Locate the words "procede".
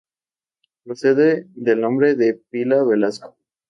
0.83-1.45